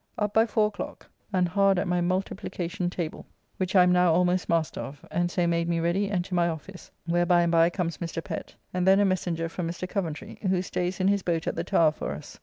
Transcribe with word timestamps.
Up 0.17 0.33
by 0.33 0.47
four 0.47 0.65
o'clock, 0.69 1.05
and 1.31 1.47
hard 1.47 1.77
at 1.77 1.87
my 1.87 2.01
multiplicacion 2.01 2.89
table, 2.89 3.27
which 3.57 3.75
I 3.75 3.83
am 3.83 3.91
now 3.91 4.15
almost 4.15 4.49
master 4.49 4.79
of, 4.81 5.05
and 5.11 5.29
so 5.29 5.45
made 5.45 5.69
me 5.69 5.79
ready 5.79 6.09
and 6.09 6.25
to 6.25 6.33
my 6.33 6.47
office, 6.49 6.89
where 7.05 7.23
by 7.27 7.43
and 7.43 7.51
by 7.51 7.69
comes 7.69 7.99
Mr. 7.99 8.23
Pett, 8.23 8.55
and 8.73 8.87
then 8.87 8.99
a 8.99 9.05
messenger 9.05 9.47
from 9.47 9.69
Mr. 9.69 9.87
Coventry, 9.87 10.39
who 10.49 10.63
stays 10.63 10.99
in 10.99 11.07
his 11.07 11.21
boat 11.21 11.45
at 11.45 11.55
the 11.55 11.63
Tower 11.63 11.91
for 11.91 12.13
us. 12.13 12.39